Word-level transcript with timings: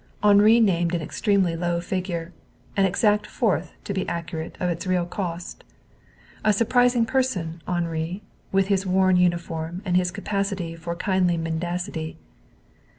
Henri 0.23 0.59
named 0.59 0.95
an 0.95 1.01
extremely 1.03 1.55
low 1.55 1.79
figure 1.79 2.33
an 2.75 2.85
exact 2.85 3.27
fourth, 3.27 3.73
to 3.83 3.93
be 3.93 4.09
accurate, 4.09 4.57
of 4.59 4.67
its 4.67 4.87
real 4.87 5.05
cost. 5.05 5.63
A 6.43 6.51
surprising 6.51 7.05
person 7.05 7.61
Henri, 7.67 8.23
with 8.51 8.65
his 8.65 8.83
worn 8.83 9.15
uniform 9.15 9.83
and 9.85 9.95
his 9.95 10.09
capacity 10.09 10.75
for 10.75 10.95
kindly 10.95 11.37
mendacity. 11.37 12.17